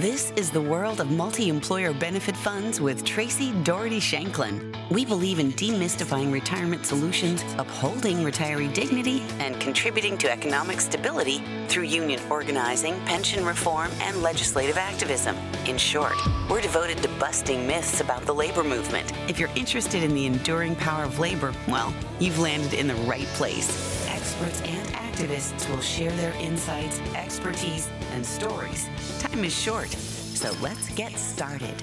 This 0.00 0.30
is 0.36 0.50
the 0.50 0.60
world 0.60 1.00
of 1.00 1.10
multi 1.10 1.48
employer 1.48 1.94
benefit 1.94 2.36
funds 2.36 2.82
with 2.82 3.02
Traci 3.02 3.64
Doherty 3.64 3.98
Shanklin. 3.98 4.76
We 4.90 5.06
believe 5.06 5.38
in 5.38 5.52
demystifying 5.52 6.30
retirement 6.30 6.84
solutions, 6.84 7.42
upholding 7.56 8.18
retiree 8.18 8.74
dignity, 8.74 9.22
and 9.38 9.58
contributing 9.58 10.18
to 10.18 10.30
economic 10.30 10.82
stability 10.82 11.42
through 11.68 11.84
union 11.84 12.20
organizing, 12.28 13.00
pension 13.06 13.42
reform, 13.42 13.90
and 14.02 14.22
legislative 14.22 14.76
activism. 14.76 15.34
In 15.64 15.78
short, 15.78 16.12
we're 16.50 16.60
devoted 16.60 16.98
to 16.98 17.08
busting 17.18 17.66
myths 17.66 18.02
about 18.02 18.20
the 18.26 18.34
labor 18.34 18.64
movement. 18.64 19.10
If 19.30 19.38
you're 19.38 19.56
interested 19.56 20.02
in 20.02 20.14
the 20.14 20.26
enduring 20.26 20.76
power 20.76 21.04
of 21.04 21.18
labor, 21.18 21.54
well, 21.68 21.94
you've 22.20 22.38
landed 22.38 22.74
in 22.74 22.86
the 22.86 22.94
right 23.06 23.28
place. 23.28 23.70
Experts 24.10 24.60
and 24.60 24.85
activists 25.16 25.68
will 25.70 25.80
share 25.80 26.10
their 26.12 26.32
insights, 26.34 27.00
expertise, 27.14 27.88
and 28.12 28.24
stories. 28.24 28.86
Time 29.18 29.44
is 29.44 29.58
short, 29.58 29.88
so 29.88 30.52
let's 30.60 30.90
get 30.90 31.12
started. 31.12 31.82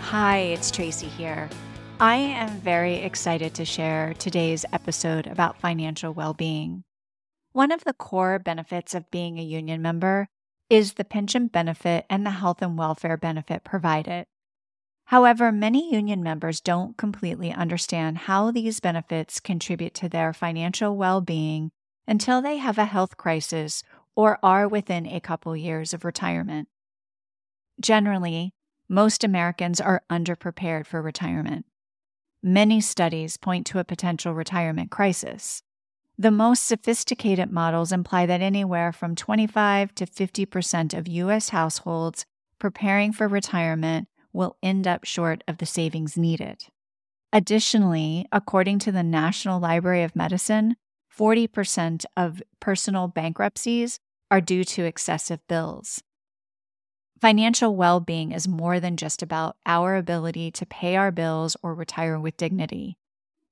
Hi, 0.00 0.38
it's 0.38 0.72
Traci 0.72 1.08
here. 1.08 1.48
I 2.00 2.16
am 2.16 2.48
very 2.60 2.96
excited 2.96 3.54
to 3.54 3.64
share 3.64 4.14
today's 4.14 4.64
episode 4.72 5.28
about 5.28 5.60
financial 5.60 6.12
well 6.12 6.34
being. 6.34 6.82
One 7.52 7.70
of 7.70 7.84
the 7.84 7.92
core 7.92 8.40
benefits 8.40 8.92
of 8.92 9.10
being 9.12 9.38
a 9.38 9.44
union 9.44 9.80
member 9.80 10.26
is 10.68 10.94
the 10.94 11.04
pension 11.04 11.46
benefit 11.46 12.06
and 12.10 12.26
the 12.26 12.30
health 12.30 12.60
and 12.60 12.76
welfare 12.76 13.16
benefit 13.16 13.62
provided. 13.62 14.26
However, 15.04 15.52
many 15.52 15.94
union 15.94 16.24
members 16.24 16.60
don't 16.60 16.96
completely 16.96 17.52
understand 17.52 18.18
how 18.18 18.50
these 18.50 18.80
benefits 18.80 19.38
contribute 19.38 19.94
to 19.94 20.08
their 20.08 20.32
financial 20.32 20.96
well 20.96 21.20
being 21.20 21.70
until 22.06 22.42
they 22.42 22.56
have 22.56 22.78
a 22.78 22.84
health 22.84 23.16
crisis 23.16 23.82
or 24.14 24.38
are 24.42 24.68
within 24.68 25.06
a 25.06 25.20
couple 25.20 25.56
years 25.56 25.94
of 25.94 26.04
retirement. 26.04 26.68
Generally, 27.80 28.52
most 28.88 29.24
Americans 29.24 29.80
are 29.80 30.02
underprepared 30.10 30.86
for 30.86 31.00
retirement. 31.00 31.64
Many 32.42 32.80
studies 32.80 33.36
point 33.36 33.66
to 33.66 33.78
a 33.78 33.84
potential 33.84 34.34
retirement 34.34 34.90
crisis. 34.90 35.62
The 36.18 36.30
most 36.30 36.66
sophisticated 36.66 37.50
models 37.50 37.92
imply 37.92 38.26
that 38.26 38.42
anywhere 38.42 38.92
from 38.92 39.14
25 39.14 39.94
to 39.94 40.06
50% 40.06 40.96
of 40.96 41.08
U.S. 41.08 41.48
households 41.48 42.26
preparing 42.58 43.12
for 43.12 43.26
retirement 43.26 44.08
will 44.32 44.56
end 44.62 44.86
up 44.86 45.04
short 45.04 45.42
of 45.48 45.58
the 45.58 45.66
savings 45.66 46.16
needed. 46.16 46.64
Additionally, 47.32 48.26
according 48.30 48.78
to 48.80 48.92
the 48.92 49.02
National 49.02 49.58
Library 49.58 50.02
of 50.02 50.14
Medicine, 50.14 50.76
40% 51.16 52.04
of 52.16 52.42
personal 52.60 53.08
bankruptcies 53.08 53.98
are 54.30 54.40
due 54.40 54.64
to 54.64 54.84
excessive 54.84 55.46
bills. 55.46 56.02
Financial 57.20 57.76
well 57.76 58.00
being 58.00 58.32
is 58.32 58.48
more 58.48 58.80
than 58.80 58.96
just 58.96 59.22
about 59.22 59.56
our 59.64 59.94
ability 59.94 60.50
to 60.50 60.66
pay 60.66 60.96
our 60.96 61.12
bills 61.12 61.56
or 61.62 61.74
retire 61.74 62.18
with 62.18 62.36
dignity. 62.36 62.96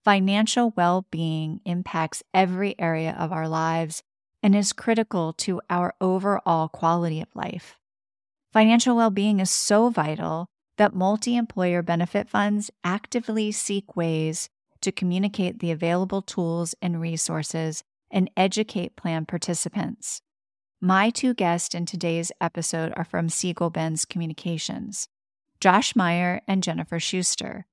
Financial 0.05 0.73
well 0.77 1.07
being 1.11 1.61
impacts 1.65 2.23
every 2.33 2.75
area 2.81 3.15
of 3.19 3.31
our 3.31 3.47
lives 3.47 4.03
and 4.43 4.57
is 4.57 4.73
critical 4.73 5.33
to 5.35 5.61
our 5.69 5.95
overall 6.01 6.69
quality 6.69 7.21
of 7.21 7.29
life. 7.35 7.77
Financial 8.53 8.97
well 8.97 9.11
being 9.11 9.39
is 9.39 9.51
so 9.51 9.91
vital 9.91 10.49
that 10.79 10.95
multi 10.95 11.37
employer 11.37 11.83
benefit 11.83 12.29
funds 12.29 12.71
actively 12.83 13.53
seek 13.53 13.95
ways 13.95 14.49
to 14.83 14.93
communicate 14.93 15.59
the 15.59 15.71
available 15.71 16.23
tools 16.23 16.75
and 16.81 17.01
resources 17.01 17.83
and 18.11 18.31
educate 18.37 18.97
plan 18.97 19.27
participants. 19.27 20.23
My 20.81 21.11
two 21.11 21.35
guests 21.35 21.75
in 21.75 21.87
today's 21.87 22.33
episode 22.41 22.93
are 22.97 23.05
from 23.05 23.29
Segal 23.29 23.73
Benz 23.73 24.05
Communications 24.05 25.09
Josh 25.61 25.95
Meyer 25.95 26.41
and 26.49 26.63
Jennifer 26.63 26.99
Schuster. 26.99 27.67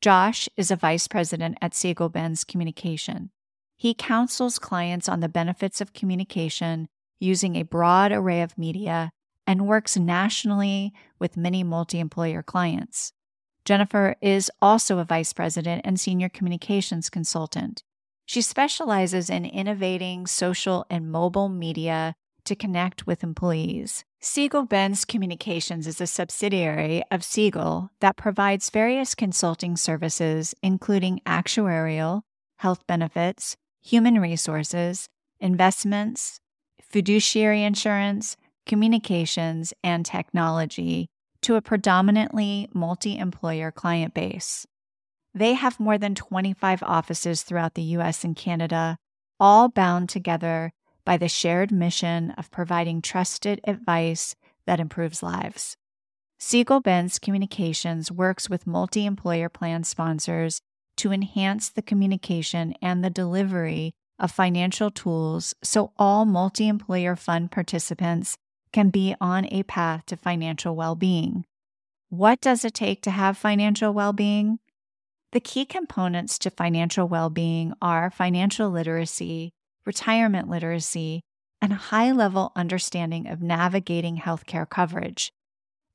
Josh 0.00 0.48
is 0.56 0.70
a 0.70 0.76
vice 0.76 1.06
president 1.06 1.58
at 1.60 1.72
Segal 1.72 2.10
Benz 2.10 2.42
Communication. 2.42 3.30
He 3.76 3.92
counsels 3.92 4.58
clients 4.58 5.08
on 5.08 5.20
the 5.20 5.28
benefits 5.28 5.80
of 5.80 5.92
communication 5.92 6.88
using 7.20 7.56
a 7.56 7.64
broad 7.64 8.12
array 8.12 8.40
of 8.40 8.56
media 8.56 9.10
and 9.46 9.66
works 9.66 9.96
nationally 9.96 10.92
with 11.18 11.36
many 11.36 11.62
multi 11.62 11.98
employer 11.98 12.42
clients. 12.42 13.12
Jennifer 13.64 14.16
is 14.20 14.50
also 14.60 14.98
a 14.98 15.04
vice 15.04 15.32
president 15.32 15.82
and 15.84 15.98
senior 15.98 16.28
communications 16.28 17.08
consultant. 17.08 17.82
She 18.26 18.42
specializes 18.42 19.30
in 19.30 19.44
innovating 19.44 20.26
social 20.26 20.84
and 20.90 21.10
mobile 21.10 21.48
media 21.48 22.14
to 22.44 22.54
connect 22.54 23.06
with 23.06 23.22
employees. 23.22 24.04
Segal 24.22 24.68
Benz 24.68 25.04
Communications 25.04 25.86
is 25.86 26.00
a 26.00 26.06
subsidiary 26.06 27.02
of 27.10 27.20
Segal 27.20 27.88
that 28.00 28.16
provides 28.16 28.70
various 28.70 29.14
consulting 29.14 29.76
services, 29.76 30.54
including 30.62 31.20
actuarial, 31.26 32.22
health 32.58 32.86
benefits, 32.86 33.56
human 33.82 34.20
resources, 34.20 35.08
investments, 35.40 36.40
fiduciary 36.82 37.62
insurance, 37.62 38.36
communications, 38.66 39.72
and 39.82 40.06
technology 40.06 41.08
to 41.44 41.56
a 41.56 41.62
predominantly 41.62 42.68
multi 42.72 43.18
employer 43.18 43.70
client 43.70 44.14
base. 44.14 44.66
They 45.34 45.52
have 45.52 45.78
more 45.78 45.98
than 45.98 46.14
25 46.14 46.82
offices 46.82 47.42
throughout 47.42 47.74
the 47.74 47.82
US 47.82 48.24
and 48.24 48.34
Canada, 48.34 48.96
all 49.38 49.68
bound 49.68 50.08
together 50.08 50.72
by 51.04 51.18
the 51.18 51.28
shared 51.28 51.70
mission 51.70 52.30
of 52.32 52.50
providing 52.50 53.02
trusted 53.02 53.60
advice 53.64 54.34
that 54.66 54.80
improves 54.80 55.22
lives. 55.22 55.76
Segal 56.40 56.82
Benz 56.82 57.18
Communications 57.18 58.10
works 58.10 58.48
with 58.48 58.66
multi 58.66 59.04
employer 59.04 59.50
plan 59.50 59.84
sponsors 59.84 60.62
to 60.96 61.12
enhance 61.12 61.68
the 61.68 61.82
communication 61.82 62.74
and 62.80 63.04
the 63.04 63.10
delivery 63.10 63.92
of 64.18 64.30
financial 64.30 64.90
tools 64.90 65.54
so 65.62 65.92
all 65.98 66.24
multi 66.24 66.68
employer 66.68 67.16
fund 67.16 67.50
participants 67.50 68.36
can 68.74 68.90
be 68.90 69.14
on 69.20 69.46
a 69.52 69.62
path 69.62 70.04
to 70.04 70.16
financial 70.16 70.74
well 70.74 70.96
being. 70.96 71.44
What 72.08 72.40
does 72.40 72.64
it 72.64 72.74
take 72.74 73.02
to 73.02 73.10
have 73.12 73.38
financial 73.38 73.94
well 73.94 74.12
being? 74.12 74.58
The 75.30 75.38
key 75.38 75.64
components 75.64 76.40
to 76.40 76.50
financial 76.50 77.06
well 77.06 77.30
being 77.30 77.72
are 77.80 78.10
financial 78.10 78.68
literacy, 78.68 79.52
retirement 79.86 80.50
literacy, 80.50 81.22
and 81.62 81.72
a 81.72 81.86
high 81.92 82.10
level 82.10 82.50
understanding 82.56 83.28
of 83.28 83.40
navigating 83.40 84.18
healthcare 84.18 84.68
coverage. 84.68 85.32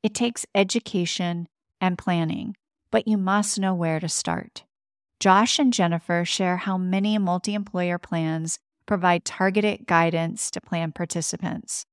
It 0.01 0.15
takes 0.15 0.45
education 0.55 1.49
and 1.81 1.97
planning, 1.97 2.55
but 2.91 3.09
you 3.09 3.17
must 3.17 3.59
know 3.59 3.75
where 3.75 3.99
to 3.99 4.07
start. 4.07 4.63
Josh 5.19 5.59
and 5.59 5.73
Jennifer 5.73 6.23
share 6.23 6.55
how 6.55 6.77
many 6.77 7.17
multi 7.17 7.53
employer 7.55 7.97
plans 7.97 8.57
provide 8.85 9.25
targeted 9.25 9.85
guidance 9.85 10.49
to 10.51 10.61
plan 10.61 10.93
participants. 10.93 11.85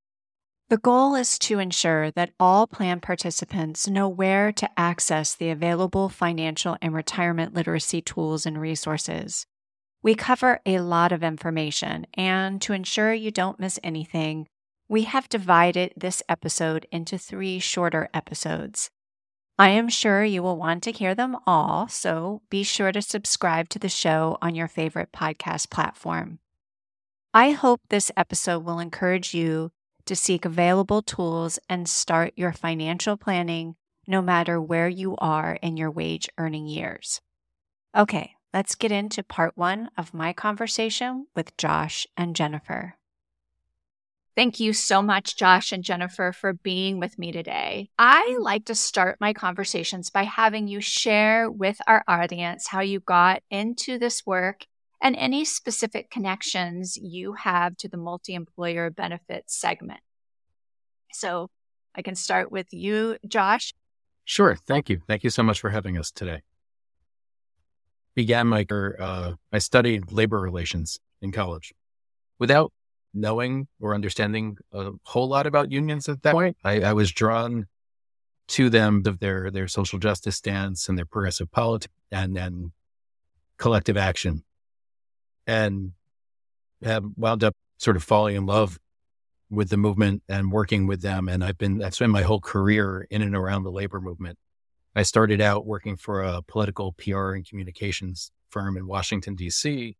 The 0.68 0.78
goal 0.78 1.14
is 1.14 1.38
to 1.40 1.60
ensure 1.60 2.10
that 2.10 2.32
all 2.40 2.66
plan 2.66 2.98
participants 2.98 3.86
know 3.86 4.08
where 4.08 4.50
to 4.50 4.68
access 4.76 5.32
the 5.32 5.50
available 5.50 6.08
financial 6.08 6.76
and 6.82 6.92
retirement 6.92 7.54
literacy 7.54 8.02
tools 8.02 8.44
and 8.44 8.60
resources. 8.60 9.46
We 10.02 10.16
cover 10.16 10.58
a 10.66 10.80
lot 10.80 11.12
of 11.12 11.22
information, 11.22 12.08
and 12.14 12.60
to 12.62 12.72
ensure 12.72 13.14
you 13.14 13.30
don't 13.30 13.60
miss 13.60 13.78
anything, 13.84 14.48
we 14.88 15.04
have 15.04 15.28
divided 15.28 15.92
this 15.96 16.20
episode 16.28 16.88
into 16.90 17.16
three 17.16 17.60
shorter 17.60 18.08
episodes. 18.12 18.90
I 19.56 19.68
am 19.68 19.88
sure 19.88 20.24
you 20.24 20.42
will 20.42 20.56
want 20.56 20.82
to 20.82 20.92
hear 20.92 21.14
them 21.14 21.36
all, 21.46 21.86
so 21.86 22.42
be 22.50 22.64
sure 22.64 22.90
to 22.90 23.02
subscribe 23.02 23.68
to 23.68 23.78
the 23.78 23.88
show 23.88 24.36
on 24.42 24.56
your 24.56 24.68
favorite 24.68 25.12
podcast 25.12 25.70
platform. 25.70 26.40
I 27.32 27.52
hope 27.52 27.82
this 27.88 28.10
episode 28.16 28.64
will 28.64 28.80
encourage 28.80 29.32
you 29.32 29.70
to 30.06 30.16
seek 30.16 30.44
available 30.44 31.02
tools 31.02 31.58
and 31.68 31.88
start 31.88 32.32
your 32.36 32.52
financial 32.52 33.16
planning 33.16 33.76
no 34.06 34.22
matter 34.22 34.60
where 34.60 34.88
you 34.88 35.16
are 35.18 35.58
in 35.62 35.76
your 35.76 35.90
wage 35.90 36.28
earning 36.38 36.66
years. 36.66 37.20
Okay, 37.96 38.34
let's 38.54 38.74
get 38.74 38.92
into 38.92 39.22
part 39.22 39.56
one 39.56 39.90
of 39.96 40.14
my 40.14 40.32
conversation 40.32 41.26
with 41.34 41.56
Josh 41.56 42.06
and 42.16 42.36
Jennifer. 42.36 42.94
Thank 44.36 44.60
you 44.60 44.74
so 44.74 45.00
much, 45.00 45.36
Josh 45.38 45.72
and 45.72 45.82
Jennifer, 45.82 46.30
for 46.30 46.52
being 46.52 47.00
with 47.00 47.18
me 47.18 47.32
today. 47.32 47.88
I 47.98 48.36
like 48.38 48.66
to 48.66 48.74
start 48.74 49.16
my 49.18 49.32
conversations 49.32 50.10
by 50.10 50.24
having 50.24 50.68
you 50.68 50.82
share 50.82 51.50
with 51.50 51.78
our 51.86 52.04
audience 52.06 52.66
how 52.68 52.80
you 52.80 53.00
got 53.00 53.42
into 53.50 53.98
this 53.98 54.26
work 54.26 54.66
and 55.00 55.16
any 55.16 55.46
specific 55.46 56.10
connections 56.10 56.98
you 56.98 57.32
have 57.32 57.78
to 57.78 57.88
the 57.88 57.96
multi 57.96 58.34
employer 58.34 58.90
benefits 58.90 59.58
segment. 59.58 60.00
So 61.16 61.48
I 61.94 62.02
can 62.02 62.14
start 62.14 62.52
with 62.52 62.66
you, 62.72 63.16
Josh. 63.26 63.72
Sure. 64.24 64.56
Thank 64.66 64.90
you. 64.90 65.00
Thank 65.06 65.24
you 65.24 65.30
so 65.30 65.42
much 65.42 65.60
for 65.60 65.70
having 65.70 65.96
us 65.96 66.10
today. 66.10 66.42
Began 68.14 68.46
my 68.46 68.64
career, 68.64 68.96
uh, 69.00 69.32
I 69.52 69.58
studied 69.58 70.12
labor 70.12 70.40
relations 70.40 70.98
in 71.20 71.32
college. 71.32 71.72
Without 72.38 72.72
knowing 73.16 73.66
or 73.80 73.94
understanding 73.94 74.58
a 74.72 74.92
whole 75.04 75.28
lot 75.28 75.46
about 75.46 75.72
unions 75.72 76.08
at 76.08 76.22
that 76.22 76.32
point. 76.32 76.56
I, 76.62 76.82
I 76.82 76.92
was 76.92 77.10
drawn 77.10 77.66
to 78.48 78.70
them 78.70 79.02
of 79.06 79.18
their 79.18 79.50
their 79.50 79.66
social 79.66 79.98
justice 79.98 80.36
stance 80.36 80.88
and 80.88 80.96
their 80.96 81.06
progressive 81.06 81.50
politics 81.50 81.92
and 82.12 82.36
then 82.36 82.72
collective 83.56 83.96
action, 83.96 84.44
and 85.46 85.92
have 86.82 87.04
wound 87.16 87.42
up 87.42 87.56
sort 87.78 87.96
of 87.96 88.04
falling 88.04 88.36
in 88.36 88.46
love 88.46 88.78
with 89.50 89.70
the 89.70 89.76
movement 89.76 90.22
and 90.28 90.50
working 90.50 90.86
with 90.86 91.02
them. 91.02 91.28
And 91.28 91.44
I've 91.44 91.58
been 91.58 91.82
I've 91.82 91.94
spent 91.94 92.12
my 92.12 92.22
whole 92.22 92.40
career 92.40 93.06
in 93.10 93.22
and 93.22 93.36
around 93.36 93.62
the 93.62 93.70
labor 93.70 94.00
movement. 94.00 94.38
I 94.94 95.02
started 95.02 95.40
out 95.40 95.66
working 95.66 95.96
for 95.96 96.22
a 96.22 96.42
political 96.42 96.92
PR 96.92 97.32
and 97.32 97.46
communications 97.46 98.30
firm 98.50 98.76
in 98.76 98.86
Washington 98.86 99.34
D.C., 99.34 99.96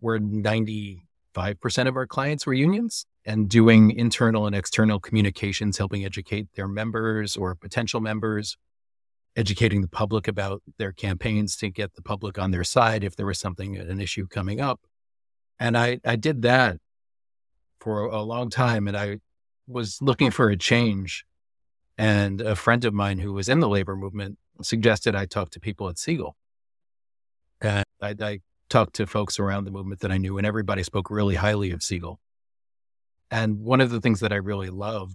where 0.00 0.18
ninety 0.18 1.04
5% 1.34 1.88
of 1.88 1.96
our 1.96 2.06
clients 2.06 2.46
were 2.46 2.54
unions 2.54 3.06
and 3.26 3.48
doing 3.48 3.90
internal 3.90 4.46
and 4.46 4.54
external 4.54 5.00
communications, 5.00 5.78
helping 5.78 6.04
educate 6.04 6.46
their 6.54 6.68
members 6.68 7.36
or 7.36 7.54
potential 7.54 8.00
members, 8.00 8.56
educating 9.36 9.82
the 9.82 9.88
public 9.88 10.28
about 10.28 10.62
their 10.78 10.92
campaigns 10.92 11.56
to 11.56 11.70
get 11.70 11.94
the 11.94 12.02
public 12.02 12.38
on 12.38 12.50
their 12.50 12.64
side 12.64 13.02
if 13.02 13.16
there 13.16 13.26
was 13.26 13.38
something, 13.38 13.76
an 13.76 14.00
issue 14.00 14.26
coming 14.26 14.60
up. 14.60 14.80
And 15.58 15.76
I, 15.76 16.00
I 16.04 16.16
did 16.16 16.42
that 16.42 16.78
for 17.84 18.06
a 18.06 18.22
long 18.22 18.48
time 18.48 18.88
and 18.88 18.96
I 18.96 19.18
was 19.68 19.98
looking 20.00 20.30
for 20.30 20.48
a 20.48 20.56
change. 20.56 21.26
And 21.98 22.40
a 22.40 22.56
friend 22.56 22.84
of 22.84 22.94
mine 22.94 23.18
who 23.18 23.34
was 23.34 23.48
in 23.48 23.60
the 23.60 23.68
labor 23.68 23.94
movement 23.94 24.38
suggested 24.62 25.14
I 25.14 25.26
talk 25.26 25.50
to 25.50 25.60
people 25.60 25.88
at 25.90 25.96
Segal. 25.96 26.32
And 27.60 27.84
I, 28.00 28.14
I 28.20 28.40
talked 28.68 28.94
to 28.94 29.06
folks 29.06 29.38
around 29.38 29.64
the 29.64 29.70
movement 29.70 30.00
that 30.00 30.10
I 30.10 30.16
knew, 30.16 30.38
and 30.38 30.46
everybody 30.46 30.82
spoke 30.82 31.10
really 31.10 31.36
highly 31.36 31.70
of 31.70 31.80
Segal. 31.80 32.16
And 33.30 33.60
one 33.60 33.80
of 33.80 33.90
the 33.90 34.00
things 34.00 34.20
that 34.20 34.32
I 34.32 34.36
really 34.36 34.70
love 34.70 35.14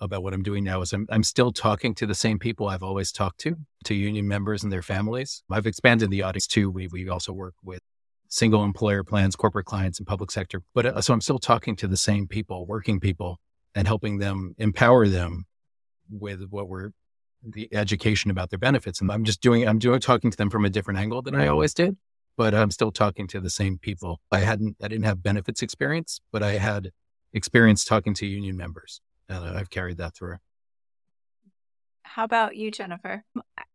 about 0.00 0.22
what 0.22 0.32
I'm 0.32 0.42
doing 0.42 0.64
now 0.64 0.80
is 0.80 0.92
I'm, 0.92 1.06
I'm 1.10 1.22
still 1.22 1.52
talking 1.52 1.94
to 1.96 2.06
the 2.06 2.14
same 2.14 2.38
people 2.38 2.68
I've 2.68 2.82
always 2.82 3.12
talked 3.12 3.38
to, 3.40 3.56
to 3.84 3.94
union 3.94 4.26
members 4.26 4.62
and 4.62 4.72
their 4.72 4.82
families. 4.82 5.42
I've 5.50 5.66
expanded 5.66 6.10
the 6.10 6.22
audience 6.22 6.46
too. 6.46 6.70
We, 6.70 6.88
we 6.88 7.08
also 7.08 7.32
work 7.32 7.54
with 7.62 7.82
single 8.28 8.64
employer 8.64 9.02
plans, 9.02 9.36
corporate 9.36 9.66
clients, 9.66 9.98
and 9.98 10.06
public 10.06 10.30
sector. 10.30 10.62
But 10.74 10.86
uh, 10.86 11.00
so 11.00 11.12
I'm 11.12 11.20
still 11.20 11.38
talking 11.38 11.76
to 11.76 11.88
the 11.88 11.96
same 11.96 12.26
people, 12.26 12.66
working 12.66 13.00
people, 13.00 13.38
and 13.74 13.86
helping 13.86 14.18
them 14.18 14.54
empower 14.58 15.08
them 15.08 15.46
with 16.10 16.44
what 16.50 16.68
we're 16.68 16.90
the 17.42 17.68
education 17.72 18.30
about 18.30 18.50
their 18.50 18.58
benefits. 18.58 19.00
And 19.00 19.10
I'm 19.12 19.24
just 19.24 19.40
doing, 19.40 19.66
I'm 19.66 19.78
doing 19.78 20.00
talking 20.00 20.30
to 20.30 20.36
them 20.36 20.50
from 20.50 20.64
a 20.64 20.70
different 20.70 20.98
angle 20.98 21.22
than 21.22 21.36
I 21.36 21.46
always 21.46 21.72
did 21.72 21.96
but 22.38 22.54
I'm 22.54 22.70
still 22.70 22.92
talking 22.92 23.26
to 23.28 23.40
the 23.40 23.50
same 23.50 23.78
people. 23.78 24.20
I 24.30 24.38
hadn't, 24.38 24.76
I 24.80 24.86
didn't 24.86 25.04
have 25.04 25.22
benefits 25.22 25.60
experience, 25.60 26.20
but 26.32 26.42
I 26.42 26.52
had 26.52 26.92
experience 27.34 27.84
talking 27.84 28.14
to 28.14 28.26
union 28.26 28.56
members 28.56 29.00
and 29.28 29.44
I've 29.44 29.68
carried 29.68 29.98
that 29.98 30.14
through. 30.14 30.36
How 32.18 32.24
about 32.24 32.56
you, 32.56 32.72
Jennifer? 32.72 33.22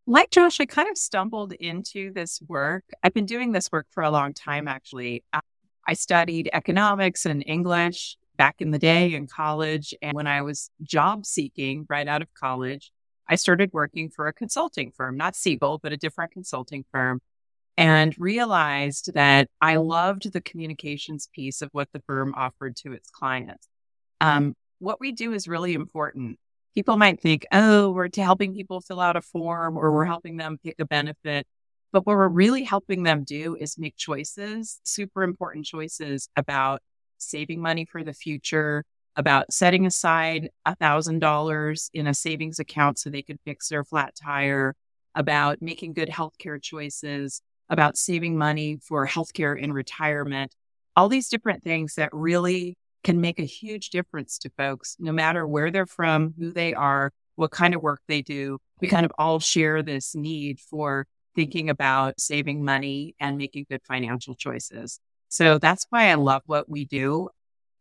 Like 0.06 0.30
Josh, 0.30 0.60
I 0.60 0.66
kind 0.66 0.90
of 0.90 0.98
stumbled 0.98 1.54
into 1.54 2.12
this 2.12 2.42
work. 2.46 2.84
I've 3.02 3.14
been 3.14 3.26
doing 3.26 3.54
this 3.54 3.72
work 3.72 3.88
for 3.90 4.04
a 4.04 4.12
long 4.12 4.34
time, 4.34 4.68
actually. 4.68 5.24
I 5.88 5.94
studied 5.94 6.50
economics 6.52 7.26
and 7.26 7.42
English 7.48 8.18
back 8.36 8.56
in 8.60 8.72
the 8.72 8.80
day 8.80 9.14
in 9.14 9.28
college. 9.28 9.94
And 10.02 10.14
when 10.14 10.28
I 10.28 10.42
was 10.42 10.70
job 10.82 11.26
seeking 11.26 11.86
right 11.90 12.06
out 12.06 12.22
of 12.22 12.28
college, 12.34 12.92
I 13.30 13.36
started 13.36 13.70
working 13.72 14.10
for 14.10 14.28
a 14.28 14.34
consulting 14.34 14.92
firm, 14.92 15.16
not 15.16 15.36
Segal, 15.36 15.80
but 15.82 15.94
a 15.94 15.98
different 15.98 16.34
consulting 16.34 16.84
firm 16.92 17.22
and 17.78 18.14
realized 18.20 19.14
that 19.14 19.48
I 19.62 19.78
loved 19.78 20.34
the 20.34 20.42
communications 20.42 21.30
piece 21.34 21.62
of 21.62 21.70
what 21.72 21.88
the 21.94 22.02
firm 22.08 22.34
offered 22.36 22.76
to 22.84 22.92
its 22.92 23.10
clients. 23.10 23.70
Um, 24.20 24.54
what 24.80 25.00
we 25.00 25.14
do 25.14 25.32
is 25.32 25.48
really 25.48 25.76
important. 25.76 26.40
People 26.76 26.98
might 26.98 27.22
think, 27.22 27.46
oh, 27.52 27.92
we're 27.92 28.10
helping 28.16 28.54
people 28.54 28.82
fill 28.82 29.00
out 29.00 29.16
a 29.16 29.22
form 29.22 29.78
or 29.78 29.92
we're 29.92 30.06
helping 30.06 30.38
them 30.38 30.58
pick 30.64 30.76
a 30.80 30.86
benefit. 30.86 31.46
But 31.92 32.08
what 32.08 32.16
we're 32.16 32.28
really 32.28 32.64
helping 32.64 33.04
them 33.04 33.24
do 33.24 33.56
is 33.56 33.78
make 33.78 33.96
choices, 33.96 34.80
super 34.84 35.22
important 35.22 35.66
choices 35.66 36.28
about 36.36 36.82
saving 37.20 37.62
money 37.62 37.86
for 37.86 38.04
the 38.04 38.14
future, 38.14 38.84
about 39.16 39.54
setting 39.54 39.86
aside 39.86 40.50
$1,000 40.68 41.90
in 41.94 42.08
a 42.08 42.14
savings 42.14 42.58
account 42.58 42.98
so 42.98 43.10
they 43.10 43.22
could 43.22 43.40
fix 43.46 43.70
their 43.70 43.84
flat 43.84 44.16
tire, 44.16 44.76
about 45.14 45.62
making 45.62 45.94
good 45.94 46.10
healthcare 46.10 46.60
choices, 46.60 47.42
about 47.70 47.98
saving 47.98 48.38
money 48.38 48.80
for 48.82 49.08
healthcare 49.08 49.58
in 49.58 49.72
retirement, 49.72 50.56
all 50.96 51.10
these 51.10 51.30
different 51.30 51.64
things 51.64 51.96
that 51.96 52.10
really 52.12 52.76
can 53.04 53.22
make 53.22 53.40
a 53.40 53.44
huge 53.44 53.90
difference 53.90 54.38
to 54.40 54.50
folks, 54.58 54.96
no 55.00 55.12
matter 55.12 55.46
where 55.46 55.72
they're 55.72 55.86
from, 55.86 56.34
who 56.38 56.52
they 56.52 56.74
are, 56.74 57.12
what 57.36 57.52
kind 57.52 57.74
of 57.74 57.82
work 57.82 58.02
they 58.08 58.22
do. 58.22 58.60
We 58.82 58.88
kind 58.88 59.06
of 59.06 59.12
all 59.18 59.40
share 59.40 59.82
this 59.84 60.16
need 60.16 60.60
for 60.60 61.06
thinking 61.36 61.70
about 61.70 62.20
saving 62.20 62.64
money 62.64 63.16
and 63.20 63.38
making 63.38 63.66
good 63.70 63.82
financial 63.84 64.36
choices. 64.36 65.00
So 65.30 65.58
that's 65.58 65.86
why 65.90 66.10
I 66.10 66.14
love 66.16 66.44
what 66.46 66.70
we 66.70 66.86
do. 66.86 67.30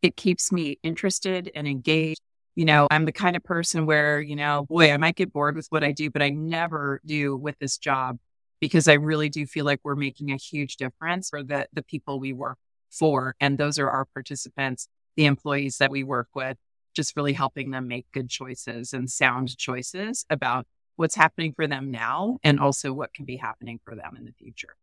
It 0.01 0.17
keeps 0.17 0.51
me 0.51 0.79
interested 0.83 1.51
and 1.55 1.69
engaged. 1.69 2.21
You 2.55 2.65
know, 2.65 2.87
I'm 2.91 3.05
the 3.05 3.13
kind 3.13 3.37
of 3.37 3.45
person 3.45 3.87
where, 3.87 4.21
you 4.21 4.37
know, 4.37 4.67
boy, 4.69 4.93
I 4.93 4.97
might 4.97 5.17
get 5.17 5.33
bored 5.33 5.57
with 5.57 5.67
what 5.71 5.85
I 5.85 5.93
do, 5.93 6.11
but 6.11 6.23
I 6.23 6.31
never 6.31 7.01
do 7.05 7.37
with 7.37 7.59
this 7.59 7.79
job 7.79 8.19
because 8.61 8.89
I 8.89 8.95
really 8.95 9.29
do 9.29 9.47
feel 9.47 9.65
like 9.65 9.81
we're 9.83 9.97
making 9.97 10.31
a 10.31 10.37
huge 10.37 10.77
difference 10.77 11.31
for 11.31 11.43
the, 11.43 11.67
the 11.73 11.83
people 11.83 12.21
we 12.21 12.33
work 12.33 12.59
for. 12.91 13.35
And 13.41 13.59
those 13.59 13.79
are 13.79 13.89
our 13.89 14.05
participants, 14.05 14.89
the 15.17 15.27
employees 15.27 15.79
that 15.79 15.91
we 15.91 16.05
work 16.05 16.29
with, 16.35 16.57
just 16.95 17.17
really 17.17 17.33
helping 17.33 17.71
them 17.71 17.89
make 17.89 18.07
good 18.13 18.29
choices 18.29 18.93
and 18.93 19.11
sound 19.11 19.57
choices 19.57 20.25
about 20.31 20.67
what's 20.97 21.15
happening 21.15 21.53
for 21.55 21.67
them 21.67 21.91
now 21.91 22.39
and 22.43 22.61
also 22.61 22.93
what 22.93 23.15
can 23.15 23.25
be 23.25 23.37
happening 23.37 23.81
for 23.85 23.95
them 23.95 24.15
in 24.17 24.25
the 24.25 24.33
future. 24.33 24.77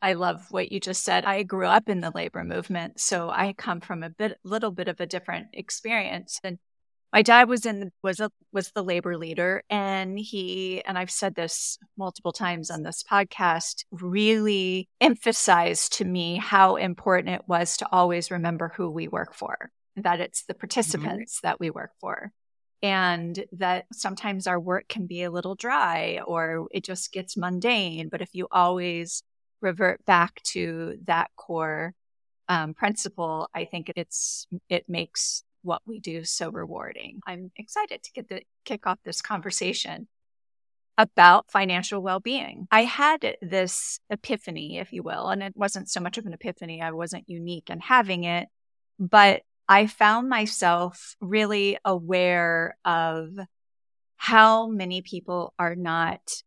I 0.00 0.12
love 0.12 0.46
what 0.50 0.70
you 0.70 0.78
just 0.78 1.04
said. 1.04 1.24
I 1.24 1.42
grew 1.42 1.66
up 1.66 1.88
in 1.88 2.00
the 2.00 2.12
labor 2.14 2.44
movement, 2.44 3.00
so 3.00 3.30
I 3.30 3.52
come 3.52 3.80
from 3.80 4.02
a 4.02 4.10
bit 4.10 4.38
little 4.44 4.70
bit 4.70 4.88
of 4.88 5.00
a 5.00 5.06
different 5.06 5.48
experience. 5.52 6.38
And 6.44 6.58
my 7.12 7.22
dad 7.22 7.48
was 7.48 7.64
in 7.64 7.90
was 8.02 8.20
a 8.20 8.30
was 8.52 8.70
the 8.72 8.82
labor 8.82 9.16
leader 9.16 9.62
and 9.70 10.18
he 10.18 10.82
and 10.84 10.98
I've 10.98 11.10
said 11.10 11.34
this 11.34 11.78
multiple 11.96 12.32
times 12.32 12.70
on 12.70 12.82
this 12.82 13.02
podcast 13.02 13.84
really 13.90 14.88
emphasized 15.00 15.94
to 15.94 16.04
me 16.04 16.36
how 16.36 16.76
important 16.76 17.34
it 17.34 17.48
was 17.48 17.76
to 17.78 17.88
always 17.90 18.30
remember 18.30 18.72
who 18.76 18.90
we 18.90 19.08
work 19.08 19.34
for 19.34 19.70
that 19.96 20.20
it's 20.20 20.44
the 20.44 20.54
mm-hmm. 20.54 20.60
participants 20.60 21.36
mm-hmm. 21.36 21.46
that 21.46 21.60
we 21.60 21.70
work 21.70 21.90
for 22.00 22.32
and 22.80 23.44
that 23.52 23.86
sometimes 23.92 24.46
our 24.46 24.60
work 24.60 24.86
can 24.88 25.06
be 25.06 25.22
a 25.24 25.30
little 25.30 25.56
dry 25.56 26.20
or 26.26 26.68
it 26.70 26.84
just 26.84 27.12
gets 27.12 27.36
mundane 27.36 28.08
but 28.08 28.22
if 28.22 28.30
you 28.32 28.46
always 28.50 29.22
revert 29.60 30.04
back 30.04 30.40
to 30.42 30.96
that 31.04 31.30
core 31.36 31.94
um, 32.48 32.74
principle 32.74 33.48
i 33.54 33.64
think 33.64 33.90
it's 33.96 34.46
it 34.68 34.84
makes 34.88 35.42
what 35.62 35.82
we 35.86 36.00
do 36.00 36.24
so 36.24 36.50
rewarding. 36.50 37.20
I'm 37.26 37.50
excited 37.56 38.02
to 38.02 38.12
get 38.12 38.28
to 38.28 38.42
kick 38.64 38.86
off 38.86 38.98
this 39.04 39.20
conversation 39.20 40.08
about 40.96 41.50
financial 41.50 42.02
well-being. 42.02 42.66
I 42.72 42.82
had 42.82 43.36
this 43.40 44.00
epiphany, 44.10 44.78
if 44.78 44.92
you 44.92 45.02
will, 45.02 45.28
and 45.28 45.42
it 45.42 45.52
wasn't 45.56 45.88
so 45.88 46.00
much 46.00 46.18
of 46.18 46.26
an 46.26 46.32
epiphany. 46.32 46.82
I 46.82 46.90
wasn't 46.90 47.28
unique 47.28 47.70
in 47.70 47.80
having 47.80 48.24
it, 48.24 48.48
but 48.98 49.42
I 49.68 49.86
found 49.86 50.28
myself 50.28 51.14
really 51.20 51.78
aware 51.84 52.76
of 52.84 53.30
how 54.16 54.66
many 54.66 55.02
people 55.02 55.54
are 55.58 55.76
not 55.76 56.42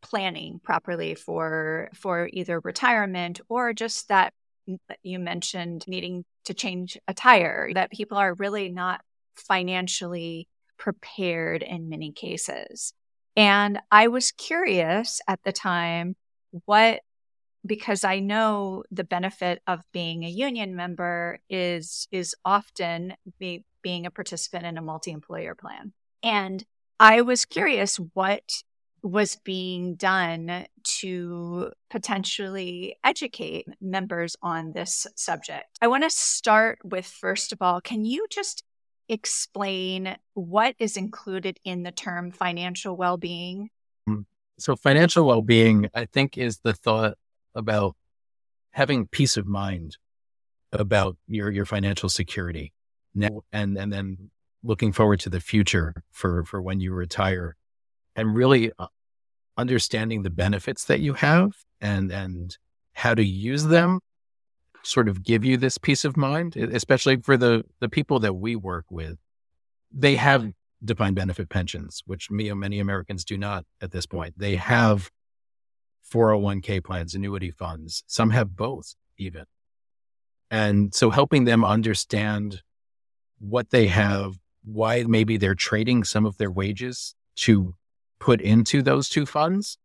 planning 0.00 0.60
properly 0.62 1.14
for 1.14 1.90
for 1.94 2.28
either 2.32 2.60
retirement 2.60 3.40
or 3.48 3.72
just 3.72 4.08
that 4.08 4.32
you 5.02 5.18
mentioned 5.18 5.84
needing 5.86 6.24
to 6.48 6.54
change 6.54 6.98
a 7.06 7.14
tire, 7.14 7.70
that 7.74 7.92
people 7.92 8.16
are 8.16 8.34
really 8.34 8.70
not 8.70 9.02
financially 9.36 10.48
prepared 10.78 11.62
in 11.62 11.90
many 11.90 12.10
cases. 12.10 12.94
And 13.36 13.78
I 13.90 14.08
was 14.08 14.32
curious 14.32 15.20
at 15.28 15.40
the 15.44 15.52
time 15.52 16.16
what, 16.64 17.02
because 17.66 18.02
I 18.02 18.20
know 18.20 18.82
the 18.90 19.04
benefit 19.04 19.60
of 19.66 19.80
being 19.92 20.24
a 20.24 20.28
union 20.30 20.74
member 20.74 21.38
is, 21.50 22.08
is 22.10 22.34
often 22.46 23.14
be, 23.38 23.64
being 23.82 24.06
a 24.06 24.10
participant 24.10 24.64
in 24.64 24.78
a 24.78 24.82
multi 24.82 25.10
employer 25.10 25.54
plan. 25.54 25.92
And 26.22 26.64
I 26.98 27.20
was 27.20 27.44
curious 27.44 27.96
what 28.14 28.62
was 29.02 29.36
being 29.36 29.94
done 29.94 30.66
to 30.82 31.72
potentially 31.90 32.96
educate 33.04 33.66
members 33.80 34.36
on 34.42 34.72
this 34.72 35.06
subject. 35.14 35.66
I 35.80 35.88
want 35.88 36.04
to 36.04 36.10
start 36.10 36.78
with, 36.84 37.06
first 37.06 37.52
of 37.52 37.62
all, 37.62 37.80
can 37.80 38.04
you 38.04 38.26
just 38.30 38.64
explain 39.08 40.16
what 40.34 40.74
is 40.78 40.96
included 40.96 41.58
in 41.64 41.82
the 41.82 41.92
term 41.92 42.30
financial 42.30 42.96
well 42.96 43.16
being? 43.16 43.70
Mm. 44.08 44.24
So, 44.58 44.76
financial 44.76 45.26
well 45.26 45.42
being, 45.42 45.88
I 45.94 46.04
think, 46.06 46.36
is 46.36 46.58
the 46.58 46.72
thought 46.72 47.16
about 47.54 47.96
having 48.72 49.06
peace 49.06 49.36
of 49.36 49.46
mind 49.46 49.96
about 50.72 51.16
your, 51.26 51.50
your 51.50 51.64
financial 51.64 52.08
security 52.08 52.72
now 53.14 53.42
and, 53.52 53.76
and 53.78 53.92
then 53.92 54.30
looking 54.62 54.92
forward 54.92 55.20
to 55.20 55.30
the 55.30 55.40
future 55.40 56.02
for, 56.10 56.44
for 56.44 56.60
when 56.60 56.80
you 56.80 56.92
retire 56.92 57.56
and 58.18 58.34
really 58.34 58.72
uh, 58.80 58.88
understanding 59.56 60.24
the 60.24 60.30
benefits 60.30 60.84
that 60.86 60.98
you 60.98 61.14
have 61.14 61.52
and, 61.80 62.10
and 62.10 62.58
how 62.92 63.14
to 63.14 63.24
use 63.24 63.64
them 63.64 64.00
sort 64.82 65.08
of 65.08 65.22
give 65.22 65.44
you 65.44 65.56
this 65.56 65.78
peace 65.78 66.04
of 66.04 66.16
mind, 66.16 66.56
especially 66.56 67.16
for 67.18 67.36
the, 67.36 67.64
the 67.78 67.88
people 67.88 68.18
that 68.18 68.34
we 68.34 68.56
work 68.56 68.86
with. 68.90 69.18
They 69.92 70.16
have 70.16 70.50
defined 70.84 71.14
benefit 71.14 71.48
pensions, 71.48 72.02
which 72.06 72.28
many 72.28 72.80
Americans 72.80 73.24
do 73.24 73.38
not 73.38 73.64
at 73.80 73.92
this 73.92 74.04
point. 74.04 74.34
They 74.36 74.56
have 74.56 75.10
401k 76.12 76.82
plans, 76.82 77.14
annuity 77.14 77.52
funds. 77.52 78.02
Some 78.08 78.30
have 78.30 78.56
both, 78.56 78.96
even. 79.16 79.44
And 80.50 80.92
so 80.92 81.10
helping 81.10 81.44
them 81.44 81.64
understand 81.64 82.62
what 83.38 83.70
they 83.70 83.86
have, 83.86 84.34
why 84.64 85.04
maybe 85.04 85.36
they're 85.36 85.54
trading 85.54 86.02
some 86.02 86.26
of 86.26 86.36
their 86.36 86.50
wages 86.50 87.14
to 87.36 87.74
put 88.18 88.40
into 88.40 88.82
those 88.82 89.08
two 89.08 89.26
funds 89.26 89.78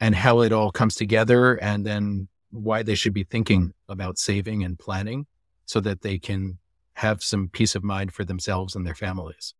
and 0.00 0.14
how 0.14 0.40
it 0.40 0.52
all 0.52 0.70
comes 0.70 0.94
together 0.94 1.54
and 1.56 1.86
then 1.86 2.28
why 2.50 2.82
they 2.82 2.94
should 2.94 3.14
be 3.14 3.24
thinking 3.24 3.72
about 3.88 4.18
saving 4.18 4.64
and 4.64 4.78
planning 4.78 5.26
so 5.64 5.80
that 5.80 6.02
they 6.02 6.18
can 6.18 6.58
have 6.94 7.22
some 7.22 7.48
peace 7.48 7.74
of 7.74 7.84
mind 7.84 8.12
for 8.12 8.24
themselves 8.24 8.74
and 8.74 8.86
their 8.86 8.94
families. 8.94 9.54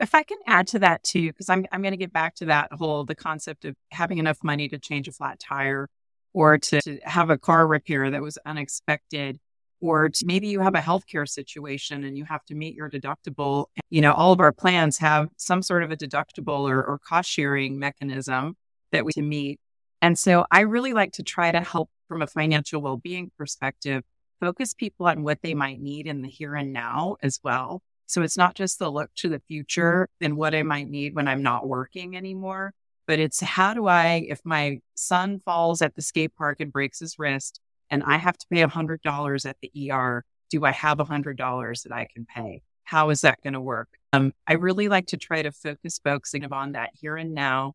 If 0.00 0.14
I 0.14 0.22
can 0.22 0.38
add 0.46 0.66
to 0.68 0.78
that 0.78 1.04
too, 1.04 1.26
because 1.28 1.50
I'm 1.50 1.66
I'm 1.70 1.82
going 1.82 1.92
to 1.92 1.98
get 1.98 2.12
back 2.12 2.36
to 2.36 2.46
that 2.46 2.72
whole 2.72 3.04
the 3.04 3.14
concept 3.14 3.66
of 3.66 3.76
having 3.90 4.16
enough 4.16 4.42
money 4.42 4.68
to 4.68 4.78
change 4.78 5.08
a 5.08 5.12
flat 5.12 5.38
tire 5.38 5.90
or 6.32 6.56
to, 6.56 6.80
to 6.80 6.98
have 7.04 7.28
a 7.28 7.36
car 7.36 7.66
repair 7.66 8.10
that 8.10 8.22
was 8.22 8.38
unexpected 8.46 9.38
or 9.84 10.10
maybe 10.24 10.48
you 10.48 10.60
have 10.60 10.74
a 10.74 10.80
healthcare 10.80 11.28
situation 11.28 12.04
and 12.04 12.16
you 12.16 12.24
have 12.24 12.44
to 12.46 12.54
meet 12.54 12.74
your 12.74 12.90
deductible. 12.90 13.66
You 13.90 14.00
know, 14.00 14.12
all 14.12 14.32
of 14.32 14.40
our 14.40 14.52
plans 14.52 14.96
have 14.98 15.28
some 15.36 15.62
sort 15.62 15.82
of 15.82 15.90
a 15.90 15.96
deductible 15.96 16.70
or, 16.70 16.82
or 16.82 16.98
cost 16.98 17.30
sharing 17.30 17.78
mechanism 17.78 18.56
that 18.92 19.04
we 19.04 19.12
to 19.12 19.22
meet. 19.22 19.60
And 20.00 20.18
so 20.18 20.46
I 20.50 20.60
really 20.60 20.94
like 20.94 21.12
to 21.12 21.22
try 21.22 21.52
to 21.52 21.60
help 21.60 21.90
from 22.08 22.22
a 22.22 22.26
financial 22.26 22.80
well 22.80 22.96
being 22.96 23.30
perspective, 23.36 24.02
focus 24.40 24.72
people 24.72 25.06
on 25.06 25.22
what 25.22 25.42
they 25.42 25.52
might 25.52 25.80
need 25.80 26.06
in 26.06 26.22
the 26.22 26.28
here 26.28 26.54
and 26.54 26.72
now 26.72 27.16
as 27.22 27.38
well. 27.44 27.82
So 28.06 28.22
it's 28.22 28.36
not 28.36 28.54
just 28.54 28.78
the 28.78 28.90
look 28.90 29.10
to 29.16 29.28
the 29.28 29.36
mm-hmm. 29.36 29.46
future 29.48 30.08
and 30.20 30.36
what 30.36 30.54
I 30.54 30.62
might 30.62 30.88
need 30.88 31.14
when 31.14 31.28
I'm 31.28 31.42
not 31.42 31.68
working 31.68 32.16
anymore, 32.16 32.72
but 33.06 33.18
it's 33.18 33.40
how 33.40 33.74
do 33.74 33.86
I, 33.86 34.26
if 34.28 34.40
my 34.44 34.80
son 34.94 35.40
falls 35.44 35.82
at 35.82 35.94
the 35.94 36.02
skate 36.02 36.34
park 36.36 36.60
and 36.60 36.72
breaks 36.72 37.00
his 37.00 37.18
wrist 37.18 37.60
and 37.94 38.02
I 38.02 38.16
have 38.16 38.36
to 38.36 38.46
pay 38.50 38.60
$100 38.64 39.46
at 39.46 39.56
the 39.62 39.92
ER, 39.92 40.24
do 40.50 40.64
I 40.64 40.72
have 40.72 40.98
$100 40.98 41.82
that 41.84 41.92
I 41.92 42.08
can 42.12 42.26
pay? 42.26 42.62
How 42.82 43.10
is 43.10 43.20
that 43.20 43.40
going 43.40 43.52
to 43.52 43.60
work? 43.60 43.88
Um, 44.12 44.32
I 44.48 44.54
really 44.54 44.88
like 44.88 45.06
to 45.06 45.16
try 45.16 45.42
to 45.42 45.52
focus 45.52 46.00
folks 46.02 46.34
on 46.50 46.72
that 46.72 46.90
here 47.00 47.16
and 47.16 47.34
now, 47.34 47.74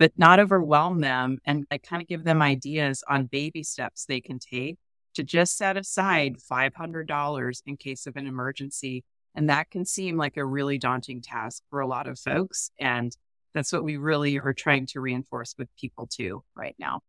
but 0.00 0.10
not 0.16 0.40
overwhelm 0.40 1.00
them 1.00 1.38
and 1.44 1.66
I 1.70 1.78
kind 1.78 2.02
of 2.02 2.08
give 2.08 2.24
them 2.24 2.42
ideas 2.42 3.04
on 3.08 3.26
baby 3.26 3.62
steps 3.62 4.06
they 4.06 4.20
can 4.20 4.40
take 4.40 4.76
to 5.14 5.22
just 5.22 5.56
set 5.56 5.76
aside 5.76 6.38
$500 6.38 7.62
in 7.64 7.76
case 7.76 8.08
of 8.08 8.16
an 8.16 8.26
emergency 8.26 9.04
and 9.36 9.50
that 9.50 9.70
can 9.70 9.84
seem 9.84 10.16
like 10.16 10.36
a 10.36 10.44
really 10.44 10.78
daunting 10.78 11.22
task 11.22 11.62
for 11.70 11.78
a 11.78 11.86
lot 11.86 12.08
of 12.08 12.18
folks. 12.18 12.72
And 12.80 13.16
that's 13.54 13.72
what 13.72 13.84
we 13.84 13.98
really 13.98 14.40
are 14.40 14.52
trying 14.52 14.86
to 14.86 15.00
reinforce 15.00 15.54
with 15.56 15.68
people 15.76 16.08
too 16.08 16.42
right 16.56 16.74
now. 16.76 17.02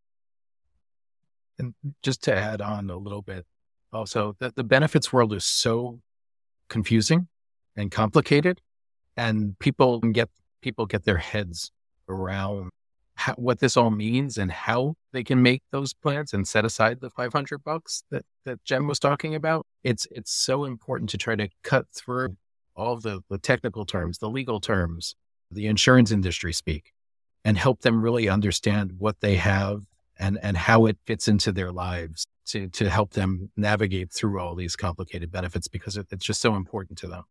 And 1.59 1.73
just 2.01 2.23
to 2.23 2.35
add 2.35 2.61
on 2.61 2.89
a 2.89 2.97
little 2.97 3.21
bit, 3.21 3.45
also, 3.93 4.35
the, 4.39 4.53
the 4.55 4.63
benefits 4.63 5.11
world 5.11 5.33
is 5.33 5.43
so 5.43 5.99
confusing 6.69 7.27
and 7.75 7.91
complicated, 7.91 8.61
and 9.17 9.59
people 9.59 9.99
get 9.99 10.29
people 10.61 10.85
get 10.85 11.03
their 11.03 11.17
heads 11.17 11.71
around 12.07 12.69
how, 13.15 13.33
what 13.33 13.59
this 13.59 13.77
all 13.77 13.91
means 13.91 14.37
and 14.37 14.51
how 14.51 14.95
they 15.11 15.23
can 15.23 15.41
make 15.41 15.61
those 15.71 15.93
plans 15.93 16.33
and 16.33 16.47
set 16.47 16.65
aside 16.65 16.99
the 17.01 17.09
500 17.09 17.63
bucks 17.63 18.03
that, 18.09 18.23
that 18.45 18.63
Jen 18.63 18.87
was 18.87 18.99
talking 18.99 19.35
about. 19.35 19.65
It's, 19.83 20.07
it's 20.11 20.31
so 20.31 20.65
important 20.65 21.09
to 21.11 21.17
try 21.17 21.35
to 21.35 21.49
cut 21.63 21.85
through 21.93 22.37
all 22.75 22.97
the, 22.97 23.21
the 23.29 23.37
technical 23.37 23.85
terms, 23.85 24.19
the 24.19 24.29
legal 24.29 24.59
terms, 24.59 25.15
the 25.51 25.67
insurance 25.67 26.11
industry 26.11 26.53
speak, 26.53 26.93
and 27.43 27.57
help 27.57 27.81
them 27.81 28.01
really 28.01 28.29
understand 28.29 28.93
what 28.97 29.19
they 29.21 29.35
have 29.35 29.81
and, 30.21 30.39
and 30.41 30.55
how 30.55 30.85
it 30.85 30.97
fits 31.05 31.27
into 31.27 31.51
their 31.51 31.71
lives 31.71 32.25
to, 32.45 32.69
to 32.69 32.89
help 32.89 33.11
them 33.11 33.49
navigate 33.57 34.13
through 34.13 34.39
all 34.39 34.55
these 34.55 34.75
complicated 34.75 35.31
benefits 35.31 35.67
because 35.67 35.97
it's 35.97 36.25
just 36.25 36.39
so 36.39 36.55
important 36.55 36.99
to 36.99 37.07
them. 37.07 37.23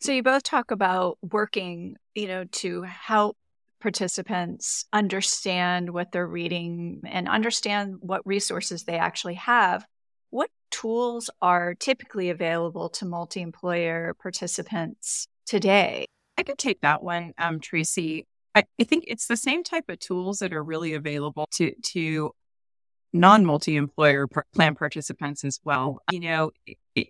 So 0.00 0.12
you 0.12 0.22
both 0.22 0.42
talk 0.42 0.70
about 0.70 1.16
working, 1.22 1.96
you 2.14 2.26
know, 2.28 2.44
to 2.44 2.82
help 2.82 3.36
participants 3.80 4.84
understand 4.92 5.90
what 5.90 6.12
they're 6.12 6.26
reading 6.26 7.02
and 7.06 7.28
understand 7.28 7.96
what 8.00 8.26
resources 8.26 8.84
they 8.84 8.98
actually 8.98 9.34
have, 9.34 9.86
what 10.30 10.50
tools 10.70 11.30
are 11.40 11.74
typically 11.74 12.30
available 12.30 12.88
to 12.90 13.06
multi 13.06 13.40
employer 13.40 14.14
participants 14.20 15.28
today? 15.46 16.06
I 16.36 16.42
could 16.42 16.58
take 16.58 16.80
that 16.82 17.02
one, 17.02 17.32
um, 17.38 17.60
Traci. 17.60 18.24
I, 18.56 18.64
I, 18.80 18.84
think 18.84 19.04
it's 19.06 19.26
the 19.26 19.36
same 19.36 19.62
type 19.62 19.84
of 19.88 19.98
tools 19.98 20.38
that 20.38 20.54
are 20.54 20.64
really 20.64 20.94
available 20.94 21.46
to, 21.56 21.74
to 21.92 22.32
non 23.12 23.44
multi 23.44 23.76
employer 23.76 24.26
plan 24.54 24.74
participants 24.74 25.44
as 25.44 25.60
well. 25.62 26.00
You 26.10 26.20
know, 26.20 26.50
it, 26.94 27.08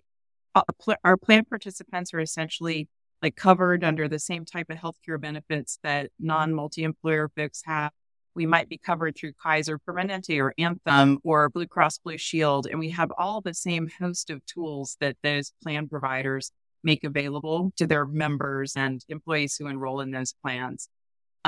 our 1.03 1.17
plan 1.17 1.45
participants 1.45 2.13
are 2.13 2.19
essentially 2.19 2.89
like 3.21 3.35
covered 3.35 3.83
under 3.83 4.07
the 4.07 4.19
same 4.19 4.45
type 4.45 4.69
of 4.69 4.77
healthcare 4.77 5.19
benefits 5.19 5.79
that 5.83 6.11
non 6.19 6.53
multi 6.53 6.83
employer 6.83 7.29
folks 7.35 7.61
have. 7.65 7.91
We 8.35 8.45
might 8.45 8.69
be 8.69 8.77
covered 8.77 9.15
through 9.17 9.33
Kaiser 9.41 9.79
Permanente 9.79 10.39
or 10.39 10.53
Anthem 10.57 11.17
or 11.23 11.49
Blue 11.49 11.65
Cross 11.65 11.99
Blue 11.99 12.17
Shield. 12.17 12.67
And 12.69 12.79
we 12.79 12.91
have 12.91 13.11
all 13.17 13.41
the 13.41 13.53
same 13.53 13.89
host 13.99 14.29
of 14.29 14.45
tools 14.45 14.97
that 14.99 15.15
those 15.23 15.53
plan 15.63 15.87
providers 15.87 16.51
make 16.83 17.03
available 17.03 17.71
to 17.77 17.87
their 17.87 18.05
members 18.05 18.73
and 18.75 19.03
employees 19.09 19.55
who 19.57 19.67
enroll 19.67 20.01
in 20.01 20.11
those 20.11 20.35
plans. 20.43 20.89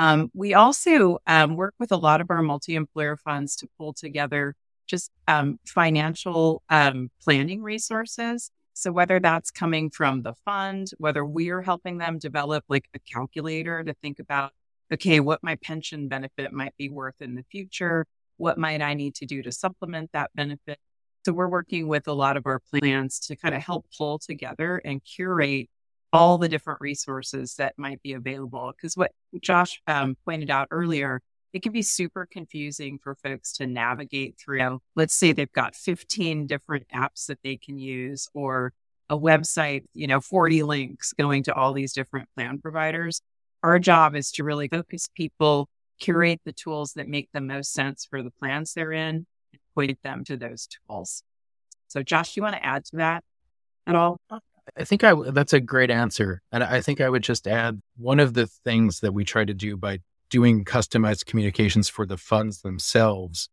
Um, 0.00 0.30
we 0.34 0.54
also 0.54 1.18
um, 1.26 1.56
work 1.56 1.74
with 1.78 1.92
a 1.92 1.96
lot 1.96 2.20
of 2.20 2.30
our 2.30 2.42
multi 2.42 2.74
employer 2.74 3.16
funds 3.16 3.54
to 3.56 3.68
pull 3.78 3.92
together 3.92 4.54
just 4.86 5.10
um, 5.28 5.60
financial 5.66 6.62
um, 6.70 7.10
planning 7.22 7.62
resources 7.62 8.50
so 8.80 8.92
whether 8.92 9.20
that's 9.20 9.50
coming 9.50 9.90
from 9.90 10.22
the 10.22 10.32
fund, 10.44 10.90
whether 10.96 11.22
we're 11.22 11.60
helping 11.60 11.98
them 11.98 12.18
develop 12.18 12.64
like 12.68 12.86
a 12.94 12.98
calculator 12.98 13.84
to 13.84 13.92
think 13.94 14.18
about, 14.18 14.52
okay, 14.90 15.20
what 15.20 15.42
my 15.42 15.56
pension 15.56 16.08
benefit 16.08 16.50
might 16.50 16.74
be 16.78 16.88
worth 16.88 17.20
in 17.20 17.34
the 17.34 17.44
future, 17.50 18.06
what 18.38 18.56
might 18.56 18.80
I 18.80 18.94
need 18.94 19.14
to 19.16 19.26
do 19.26 19.42
to 19.42 19.52
supplement 19.52 20.12
that 20.12 20.30
benefit. 20.34 20.78
So 21.26 21.32
we're 21.34 21.48
working 21.48 21.88
with 21.88 22.08
a 22.08 22.14
lot 22.14 22.38
of 22.38 22.46
our 22.46 22.60
plans 22.70 23.20
to 23.26 23.36
kind 23.36 23.54
of 23.54 23.62
help 23.62 23.84
pull 23.98 24.18
together 24.18 24.80
and 24.82 25.04
curate 25.04 25.68
all 26.12 26.38
the 26.38 26.48
different 26.48 26.80
resources 26.80 27.54
that 27.56 27.74
might 27.78 28.02
be 28.02 28.12
available. 28.12 28.72
Because 28.76 28.96
what 28.96 29.12
Josh 29.40 29.80
um, 29.86 30.16
pointed 30.24 30.50
out 30.50 30.68
earlier, 30.70 31.20
it 31.52 31.62
can 31.62 31.72
be 31.72 31.82
super 31.82 32.26
confusing 32.30 32.98
for 33.02 33.14
folks 33.14 33.52
to 33.54 33.66
navigate 33.66 34.36
through. 34.38 34.80
Let's 34.96 35.14
say 35.14 35.32
they've 35.32 35.50
got 35.52 35.74
15 35.74 36.46
different 36.46 36.86
apps 36.94 37.26
that 37.26 37.38
they 37.42 37.56
can 37.56 37.78
use 37.78 38.28
or 38.34 38.72
a 39.08 39.18
website, 39.18 39.84
you 39.92 40.06
know, 40.06 40.20
40 40.20 40.62
links 40.62 41.12
going 41.12 41.42
to 41.44 41.54
all 41.54 41.72
these 41.72 41.92
different 41.92 42.28
plan 42.36 42.60
providers. 42.60 43.20
Our 43.62 43.78
job 43.78 44.14
is 44.14 44.30
to 44.32 44.44
really 44.44 44.68
focus 44.68 45.08
people, 45.14 45.68
curate 45.98 46.40
the 46.44 46.52
tools 46.52 46.92
that 46.94 47.08
make 47.08 47.28
the 47.32 47.40
most 47.40 47.72
sense 47.72 48.06
for 48.08 48.22
the 48.22 48.30
plans 48.30 48.72
they're 48.72 48.92
in, 48.92 49.26
and 49.52 49.60
point 49.74 49.98
them 50.02 50.24
to 50.24 50.36
those 50.36 50.68
tools. 50.68 51.24
So, 51.88 52.02
Josh, 52.04 52.36
you 52.36 52.42
want 52.42 52.54
to 52.54 52.64
add 52.64 52.84
to 52.86 52.96
that 52.96 53.24
at 53.86 53.96
all? 53.96 54.20
I 54.76 54.84
think 54.84 55.04
I, 55.04 55.14
that's 55.30 55.52
a 55.52 55.60
great 55.60 55.90
answer. 55.90 56.42
And 56.52 56.62
I 56.62 56.80
think 56.80 57.00
I 57.00 57.08
would 57.08 57.22
just 57.22 57.46
add 57.46 57.80
one 57.96 58.20
of 58.20 58.34
the 58.34 58.46
things 58.46 59.00
that 59.00 59.12
we 59.12 59.24
try 59.24 59.44
to 59.44 59.54
do 59.54 59.76
by 59.76 60.00
doing 60.30 60.64
customized 60.64 61.26
communications 61.26 61.88
for 61.88 62.06
the 62.06 62.16
funds 62.16 62.62
themselves 62.62 63.48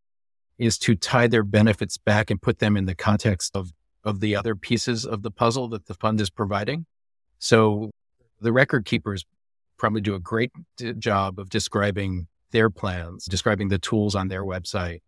is 0.57 0.77
to 0.79 0.95
tie 0.95 1.27
their 1.27 1.43
benefits 1.43 1.97
back 1.97 2.29
and 2.29 2.41
put 2.41 2.59
them 2.59 2.77
in 2.77 2.85
the 2.85 2.95
context 2.95 3.55
of, 3.55 3.71
of 4.03 4.19
the 4.19 4.35
other 4.35 4.55
pieces 4.55 5.05
of 5.05 5.21
the 5.21 5.31
puzzle 5.31 5.67
that 5.69 5.85
the 5.87 5.93
fund 5.93 6.21
is 6.21 6.29
providing. 6.29 6.85
So 7.39 7.91
the 8.41 8.51
record 8.51 8.85
keepers 8.85 9.25
probably 9.77 10.01
do 10.01 10.15
a 10.15 10.19
great 10.19 10.51
job 10.97 11.39
of 11.39 11.49
describing 11.49 12.27
their 12.51 12.69
plans, 12.69 13.25
describing 13.25 13.67
the 13.67 13.77
tools 13.77 14.15
on 14.15 14.27
their 14.27 14.43
website. 14.43 15.01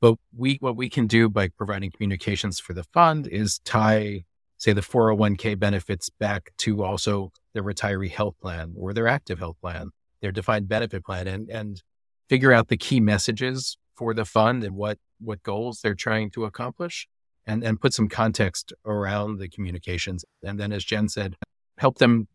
But 0.00 0.16
we, 0.36 0.56
what 0.60 0.76
we 0.76 0.88
can 0.88 1.06
do 1.06 1.28
by 1.28 1.48
providing 1.48 1.92
communications 1.92 2.58
for 2.58 2.72
the 2.72 2.82
fund 2.82 3.28
is 3.28 3.60
tie, 3.60 4.24
say, 4.62 4.72
the 4.72 4.80
401k 4.80 5.58
benefits 5.58 6.08
back 6.08 6.52
to 6.58 6.84
also 6.84 7.32
their 7.52 7.62
retiree 7.62 8.10
health 8.10 8.34
plan 8.40 8.74
or 8.76 8.92
their 8.92 9.08
active 9.08 9.38
health 9.38 9.56
plan 9.60 9.90
their 10.22 10.32
defined 10.32 10.68
benefit 10.68 11.04
plan 11.04 11.26
and, 11.26 11.50
and 11.50 11.82
figure 12.28 12.52
out 12.52 12.68
the 12.68 12.76
key 12.78 13.00
messages 13.00 13.76
for 13.94 14.14
the 14.14 14.24
fund 14.24 14.64
and 14.64 14.74
what, 14.74 14.98
what 15.20 15.42
goals 15.42 15.80
they're 15.82 15.94
trying 15.94 16.30
to 16.30 16.44
accomplish 16.44 17.06
and, 17.44 17.62
and 17.62 17.80
put 17.80 17.92
some 17.92 18.08
context 18.08 18.72
around 18.86 19.38
the 19.38 19.48
communications. 19.48 20.24
And 20.42 20.58
then, 20.58 20.72
as 20.72 20.84
Jen 20.84 21.08
said, 21.08 21.36
help 21.76 21.98
them, 21.98 22.28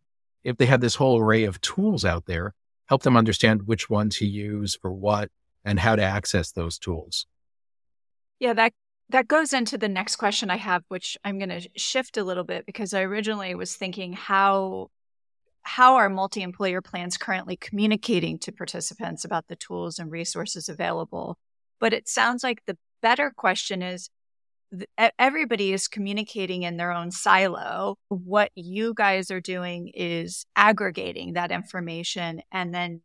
if 0.44 0.58
they 0.58 0.66
have 0.68 0.82
this 0.82 0.96
whole 0.96 1.20
array 1.20 1.46
of 1.46 1.60
tools 1.62 2.06
out 2.06 2.26
there, 2.26 2.54
help 2.88 3.04
them 3.04 3.18
understand 3.18 3.68
which 3.68 3.90
one 3.90 4.10
to 4.12 4.26
use 4.26 4.76
for 4.76 4.92
what 4.92 5.32
and 5.64 5.80
how 5.80 5.96
to 5.96 6.04
access 6.04 6.52
those 6.52 6.78
tools. 6.78 7.26
Yeah, 8.40 8.54
that 8.54 8.74
that 9.10 9.28
goes 9.28 9.54
into 9.54 9.78
the 9.78 9.88
next 9.88 10.18
question 10.18 10.50
I 10.50 10.58
have, 10.58 10.84
which 10.90 11.18
I'm 11.24 11.38
going 11.40 11.50
to 11.50 11.70
shift 11.76 12.18
a 12.18 12.24
little 12.24 12.44
bit 12.44 12.66
because 12.66 12.94
I 12.94 13.02
originally 13.02 13.56
was 13.56 13.76
thinking 13.76 14.14
how 14.14 14.90
how 15.64 15.96
are 15.96 16.10
multi-employer 16.10 16.82
plans 16.82 17.18
currently 17.18 17.58
communicating 17.58 18.40
to 18.40 18.54
participants 18.54 19.26
about 19.26 19.48
the 19.50 19.56
tools 19.58 20.00
and 20.00 20.10
resources 20.10 20.70
available? 20.70 21.38
But 21.82 21.92
it 21.92 22.08
sounds 22.08 22.42
like 22.42 22.64
the 22.66 22.78
better 23.02 23.34
question 23.36 23.82
is 23.82 24.10
everybody 25.20 25.74
is 25.74 25.88
communicating 25.88 26.64
in 26.64 26.78
their 26.78 26.92
own 26.92 27.12
silo. 27.12 27.98
What 28.08 28.52
you 28.56 28.94
guys 28.94 29.30
are 29.30 29.42
doing 29.42 29.92
is 29.94 30.46
aggregating 30.56 31.34
that 31.34 31.52
information 31.52 32.42
and 32.52 32.74
then 32.74 33.02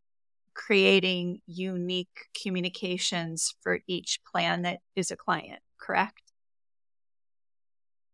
creating 0.54 1.40
unique 1.46 2.26
communications 2.40 3.54
for 3.62 3.80
each 3.86 4.20
plan 4.30 4.62
that 4.62 4.78
is 4.96 5.10
a 5.10 5.16
client, 5.16 5.60
correct? 5.82 6.22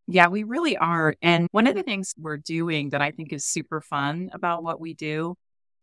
Yeah, 0.07 0.29
we 0.29 0.43
really 0.43 0.77
are. 0.77 1.15
And 1.21 1.49
one 1.53 1.67
of 1.67 1.75
the 1.75 1.83
things 1.83 2.15
we're 2.17 2.39
doing 2.39 2.91
that 2.91 3.03
I 3.03 3.11
think 3.11 3.33
is 3.33 3.45
super 3.45 3.83
fun 3.83 4.31
about 4.33 4.63
what 4.63 4.81
we 4.81 4.95
do 4.95 5.35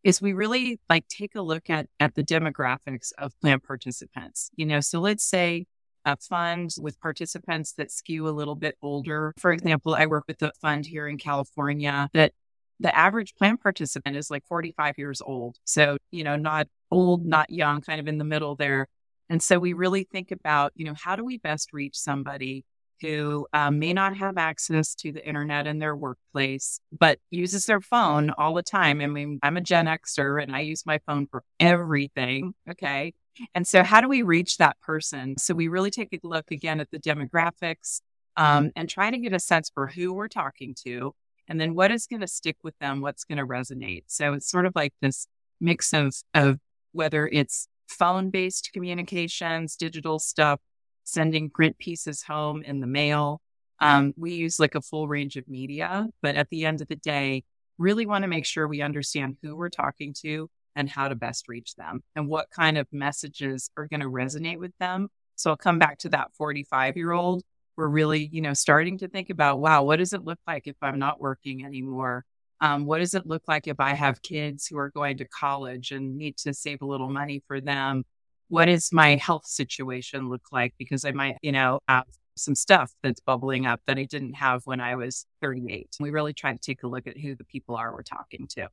is 0.02 0.20
we 0.20 0.32
really 0.32 0.80
like 0.90 1.06
take 1.08 1.36
a 1.36 1.42
look 1.42 1.70
at 1.70 1.86
at 2.00 2.14
the 2.14 2.24
demographics 2.24 3.12
of 3.18 3.32
plan 3.40 3.60
participants. 3.60 4.50
You 4.56 4.66
know, 4.66 4.80
so 4.80 5.00
let's 5.00 5.24
say 5.24 5.66
a 6.04 6.16
fund 6.16 6.74
with 6.80 7.00
participants 7.00 7.72
that 7.74 7.92
skew 7.92 8.28
a 8.28 8.30
little 8.30 8.54
bit 8.56 8.76
older. 8.82 9.32
For 9.38 9.52
example, 9.52 9.94
I 9.94 10.06
work 10.06 10.24
with 10.26 10.42
a 10.42 10.52
fund 10.60 10.86
here 10.86 11.06
in 11.06 11.18
California 11.18 12.08
that 12.14 12.32
the 12.78 12.94
average 12.96 13.34
plan 13.34 13.56
participant 13.56 14.16
is 14.16 14.30
like 14.30 14.44
45 14.46 14.98
years 14.98 15.20
old. 15.20 15.56
So, 15.64 15.96
you 16.10 16.24
know, 16.24 16.36
not 16.36 16.68
old, 16.90 17.24
not 17.24 17.50
young, 17.50 17.80
kind 17.80 18.00
of 18.00 18.06
in 18.08 18.18
the 18.18 18.24
middle 18.24 18.54
there. 18.54 18.86
And 19.28 19.42
so 19.42 19.58
we 19.58 19.72
really 19.72 20.04
think 20.04 20.30
about, 20.30 20.72
you 20.76 20.84
know, 20.84 20.94
how 20.96 21.16
do 21.16 21.24
we 21.24 21.38
best 21.38 21.72
reach 21.72 21.96
somebody 21.96 22.64
who 23.00 23.46
um, 23.52 23.78
may 23.78 23.92
not 23.92 24.16
have 24.16 24.38
access 24.38 24.94
to 24.94 25.12
the 25.12 25.26
internet 25.26 25.66
in 25.66 25.78
their 25.78 25.94
workplace, 25.94 26.80
but 26.98 27.18
uses 27.30 27.66
their 27.66 27.80
phone 27.80 28.30
all 28.38 28.54
the 28.54 28.62
time. 28.62 29.00
I 29.00 29.06
mean, 29.06 29.38
I'm 29.42 29.56
a 29.56 29.60
Gen 29.60 29.86
Xer 29.86 30.42
and 30.42 30.54
I 30.54 30.60
use 30.60 30.86
my 30.86 30.98
phone 31.06 31.26
for 31.26 31.42
everything. 31.60 32.54
Okay. 32.70 33.12
And 33.54 33.66
so, 33.66 33.82
how 33.82 34.00
do 34.00 34.08
we 34.08 34.22
reach 34.22 34.56
that 34.56 34.80
person? 34.80 35.36
So, 35.38 35.54
we 35.54 35.68
really 35.68 35.90
take 35.90 36.12
a 36.12 36.26
look 36.26 36.50
again 36.50 36.80
at 36.80 36.90
the 36.90 36.98
demographics 36.98 38.00
um, 38.36 38.70
and 38.74 38.88
try 38.88 39.10
to 39.10 39.18
get 39.18 39.34
a 39.34 39.38
sense 39.38 39.70
for 39.72 39.88
who 39.88 40.14
we're 40.14 40.28
talking 40.28 40.74
to 40.84 41.14
and 41.48 41.60
then 41.60 41.74
what 41.74 41.90
is 41.90 42.06
going 42.06 42.20
to 42.20 42.26
stick 42.26 42.56
with 42.62 42.76
them, 42.78 43.00
what's 43.00 43.24
going 43.24 43.38
to 43.38 43.46
resonate. 43.46 44.04
So, 44.06 44.32
it's 44.32 44.50
sort 44.50 44.64
of 44.64 44.72
like 44.74 44.94
this 45.02 45.26
mix 45.60 45.92
of, 45.92 46.14
of 46.32 46.58
whether 46.92 47.28
it's 47.28 47.68
phone 47.86 48.30
based 48.30 48.70
communications, 48.72 49.76
digital 49.76 50.18
stuff, 50.18 50.60
sending 51.04 51.50
print 51.50 51.78
pieces 51.78 52.22
home 52.22 52.62
in 52.62 52.80
the 52.80 52.86
mail. 52.86 53.40
Um, 53.80 54.14
we 54.16 54.34
use 54.34 54.58
like 54.58 54.74
a 54.74 54.80
full 54.80 55.08
range 55.08 55.36
of 55.36 55.48
media, 55.48 56.06
but 56.22 56.36
at 56.36 56.48
the 56.50 56.64
end 56.64 56.80
of 56.80 56.88
the 56.88 56.96
day, 56.96 57.44
really 57.78 58.06
want 58.06 58.22
to 58.22 58.28
make 58.28 58.46
sure 58.46 58.66
we 58.66 58.80
understand 58.82 59.36
who 59.42 59.54
we're 59.54 59.68
talking 59.68 60.14
to 60.22 60.48
and 60.74 60.88
how 60.88 61.08
to 61.08 61.14
best 61.14 61.48
reach 61.48 61.74
them 61.74 62.02
and 62.14 62.28
what 62.28 62.50
kind 62.50 62.78
of 62.78 62.86
messages 62.92 63.70
are 63.76 63.86
going 63.86 64.00
to 64.00 64.10
resonate 64.10 64.58
with 64.58 64.72
them. 64.78 65.08
So 65.34 65.50
I'll 65.50 65.56
come 65.56 65.78
back 65.78 65.98
to 65.98 66.08
that 66.10 66.32
45 66.36 66.96
year 66.96 67.12
old. 67.12 67.42
We're 67.76 67.88
really, 67.88 68.28
you 68.32 68.40
know, 68.40 68.54
starting 68.54 68.98
to 68.98 69.08
think 69.08 69.28
about, 69.28 69.60
wow, 69.60 69.82
what 69.82 69.96
does 69.96 70.14
it 70.14 70.24
look 70.24 70.38
like 70.46 70.66
if 70.66 70.76
I'm 70.80 70.98
not 70.98 71.20
working 71.20 71.64
anymore? 71.64 72.24
Um, 72.60 72.86
what 72.86 72.98
does 72.98 73.14
it 73.14 73.26
look 73.26 73.42
like 73.46 73.66
if 73.66 73.80
I 73.80 73.94
have 73.94 74.22
kids 74.22 74.66
who 74.66 74.78
are 74.78 74.90
going 74.90 75.18
to 75.18 75.26
college 75.26 75.90
and 75.90 76.16
need 76.16 76.36
to 76.38 76.54
save 76.54 76.80
a 76.82 76.86
little 76.86 77.10
money 77.10 77.42
for 77.46 77.60
them? 77.60 78.04
what 78.48 78.66
does 78.66 78.92
my 78.92 79.16
health 79.16 79.46
situation 79.46 80.28
look 80.28 80.52
like? 80.52 80.74
Because 80.78 81.04
I 81.04 81.12
might, 81.12 81.36
you 81.42 81.52
know, 81.52 81.80
have 81.88 82.04
some 82.36 82.54
stuff 82.54 82.92
that's 83.02 83.20
bubbling 83.20 83.66
up 83.66 83.80
that 83.86 83.98
I 83.98 84.04
didn't 84.04 84.34
have 84.34 84.62
when 84.64 84.80
I 84.80 84.94
was 84.94 85.26
38. 85.40 85.96
We 86.00 86.10
really 86.10 86.34
try 86.34 86.52
to 86.52 86.58
take 86.58 86.82
a 86.82 86.86
look 86.86 87.06
at 87.06 87.18
who 87.18 87.34
the 87.34 87.44
people 87.44 87.76
are 87.76 87.92
we're 87.92 88.02
talking 88.02 88.46
to. 88.50 88.68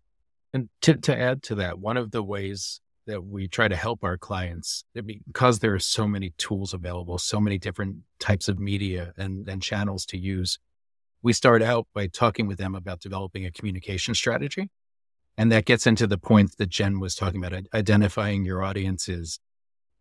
And 0.53 0.69
to, 0.81 0.95
to 0.95 1.17
add 1.17 1.41
to 1.43 1.55
that, 1.55 1.79
one 1.79 1.97
of 1.97 2.11
the 2.11 2.21
ways 2.21 2.79
that 3.07 3.23
we 3.23 3.47
try 3.47 3.67
to 3.67 3.75
help 3.75 4.03
our 4.03 4.17
clients, 4.17 4.83
because 4.93 5.59
there 5.59 5.73
are 5.73 5.79
so 5.79 6.07
many 6.07 6.31
tools 6.37 6.73
available, 6.73 7.17
so 7.17 7.39
many 7.39 7.57
different 7.57 7.97
types 8.19 8.47
of 8.47 8.59
media 8.59 9.13
and, 9.17 9.47
and 9.49 9.61
channels 9.61 10.05
to 10.07 10.17
use, 10.17 10.59
we 11.23 11.33
start 11.33 11.63
out 11.63 11.87
by 11.93 12.07
talking 12.07 12.47
with 12.47 12.57
them 12.57 12.75
about 12.75 12.99
developing 12.99 13.45
a 13.45 13.51
communication 13.51 14.13
strategy. 14.13 14.69
And 15.37 15.51
that 15.51 15.65
gets 15.65 15.87
into 15.87 16.05
the 16.05 16.17
point 16.17 16.57
that 16.57 16.69
Jen 16.69 16.99
was 16.99 17.15
talking 17.15 17.43
about, 17.43 17.59
identifying 17.73 18.45
your 18.45 18.61
audiences, 18.61 19.39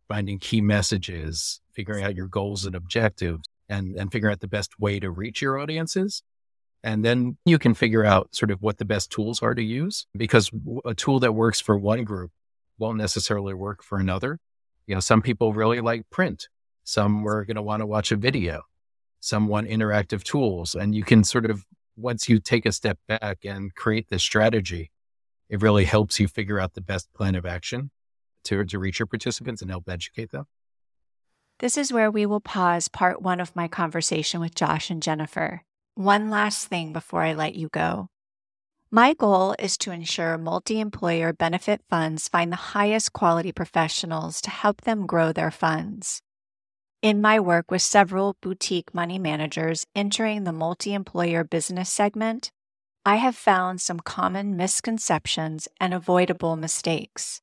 finding 0.08 0.38
key 0.38 0.60
messages, 0.60 1.60
figuring 1.72 2.04
out 2.04 2.16
your 2.16 2.26
goals 2.26 2.66
and 2.66 2.74
objectives, 2.74 3.48
and, 3.68 3.96
and 3.96 4.12
figuring 4.12 4.32
out 4.32 4.40
the 4.40 4.48
best 4.48 4.78
way 4.78 5.00
to 5.00 5.10
reach 5.10 5.40
your 5.40 5.58
audiences. 5.58 6.22
And 6.84 7.04
then 7.04 7.38
you 7.46 7.58
can 7.58 7.74
figure 7.74 8.04
out 8.04 8.34
sort 8.34 8.50
of 8.50 8.60
what 8.60 8.78
the 8.78 8.84
best 8.84 9.10
tools 9.10 9.40
are 9.40 9.54
to 9.54 9.62
use 9.62 10.06
because 10.14 10.50
a 10.84 10.94
tool 10.94 11.20
that 11.20 11.32
works 11.32 11.60
for 11.60 11.78
one 11.78 12.02
group 12.04 12.32
won't 12.78 12.98
necessarily 12.98 13.54
work 13.54 13.82
for 13.82 13.98
another. 13.98 14.38
You 14.86 14.96
know, 14.96 15.00
some 15.00 15.22
people 15.22 15.54
really 15.54 15.80
like 15.80 16.10
print. 16.10 16.48
Some 16.82 17.26
are 17.26 17.44
going 17.44 17.54
to 17.54 17.62
want 17.62 17.80
to 17.80 17.86
watch 17.86 18.10
a 18.10 18.16
video. 18.16 18.64
Some 19.22 19.46
want 19.46 19.68
interactive 19.68 20.24
tools. 20.24 20.74
And 20.74 20.96
you 20.96 21.04
can 21.04 21.22
sort 21.22 21.46
of, 21.46 21.64
once 21.96 22.28
you 22.28 22.40
take 22.40 22.66
a 22.66 22.72
step 22.72 22.98
back 23.06 23.38
and 23.44 23.72
create 23.72 24.08
this 24.08 24.22
strategy, 24.22 24.90
it 25.48 25.62
really 25.62 25.84
helps 25.84 26.18
you 26.18 26.26
figure 26.26 26.58
out 26.58 26.74
the 26.74 26.80
best 26.80 27.12
plan 27.14 27.36
of 27.36 27.46
action 27.46 27.92
to, 28.44 28.64
to 28.64 28.78
reach 28.80 28.98
your 28.98 29.06
participants 29.06 29.62
and 29.62 29.70
help 29.70 29.88
educate 29.88 30.32
them? 30.32 30.46
This 31.60 31.78
is 31.78 31.92
where 31.92 32.10
we 32.10 32.26
will 32.26 32.40
pause 32.40 32.88
part 32.88 33.22
one 33.22 33.38
of 33.38 33.54
my 33.54 33.68
conversation 33.68 34.40
with 34.40 34.56
Josh 34.56 34.90
and 34.90 35.00
Jennifer. 35.00 35.62
One 35.94 36.28
last 36.28 36.66
thing 36.66 36.92
before 36.92 37.22
I 37.22 37.34
let 37.34 37.54
you 37.54 37.68
go. 37.68 38.08
My 38.90 39.14
goal 39.14 39.54
is 39.60 39.78
to 39.78 39.92
ensure 39.92 40.36
multi 40.36 40.80
employer 40.80 41.32
benefit 41.32 41.80
funds 41.88 42.26
find 42.26 42.50
the 42.50 42.74
highest 42.74 43.12
quality 43.12 43.52
professionals 43.52 44.40
to 44.40 44.50
help 44.50 44.80
them 44.80 45.06
grow 45.06 45.32
their 45.32 45.52
funds. 45.52 46.22
In 47.02 47.20
my 47.20 47.38
work 47.40 47.68
with 47.68 47.82
several 47.82 48.36
boutique 48.40 48.94
money 48.94 49.18
managers 49.18 49.84
entering 49.92 50.44
the 50.44 50.52
multi 50.52 50.94
employer 50.94 51.42
business 51.42 51.90
segment, 51.90 52.52
I 53.04 53.16
have 53.16 53.34
found 53.34 53.80
some 53.80 53.98
common 53.98 54.56
misconceptions 54.56 55.66
and 55.80 55.92
avoidable 55.92 56.54
mistakes. 56.54 57.40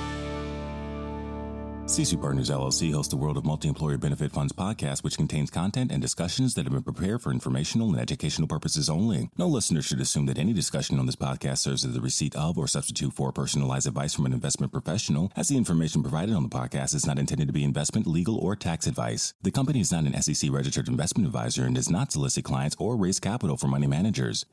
Sisu 1.91 2.21
Partners 2.21 2.49
LLC 2.49 2.93
hosts 2.93 3.11
the 3.11 3.17
World 3.17 3.35
of 3.35 3.43
Multi-Employer 3.43 3.97
Benefit 3.97 4.31
Funds 4.31 4.53
podcast, 4.53 5.03
which 5.03 5.17
contains 5.17 5.49
content 5.49 5.91
and 5.91 6.01
discussions 6.01 6.53
that 6.53 6.63
have 6.63 6.71
been 6.71 6.83
prepared 6.83 7.21
for 7.21 7.31
informational 7.31 7.89
and 7.89 7.99
educational 7.99 8.47
purposes 8.47 8.89
only. 8.89 9.29
No 9.37 9.45
listener 9.45 9.81
should 9.81 9.99
assume 9.99 10.25
that 10.27 10.37
any 10.37 10.53
discussion 10.53 10.99
on 10.99 11.05
this 11.05 11.17
podcast 11.17 11.57
serves 11.57 11.83
as 11.83 11.93
the 11.93 11.99
receipt 11.99 12.33
of 12.33 12.57
or 12.57 12.65
substitute 12.65 13.11
for 13.11 13.33
personalized 13.33 13.87
advice 13.87 14.13
from 14.13 14.25
an 14.25 14.31
investment 14.31 14.71
professional, 14.71 15.33
as 15.35 15.49
the 15.49 15.57
information 15.57 16.01
provided 16.01 16.33
on 16.33 16.43
the 16.43 16.49
podcast 16.49 16.95
is 16.95 17.05
not 17.05 17.19
intended 17.19 17.47
to 17.47 17.53
be 17.53 17.65
investment, 17.65 18.07
legal, 18.07 18.37
or 18.37 18.55
tax 18.55 18.87
advice. 18.87 19.33
The 19.41 19.51
company 19.51 19.81
is 19.81 19.91
not 19.91 20.05
an 20.05 20.21
SEC 20.21 20.49
registered 20.49 20.87
investment 20.87 21.27
advisor 21.27 21.65
and 21.65 21.75
does 21.75 21.89
not 21.89 22.13
solicit 22.13 22.45
clients 22.45 22.77
or 22.79 22.95
raise 22.95 23.19
capital 23.19 23.57
for 23.57 23.67
money 23.67 23.87
managers. 23.87 24.45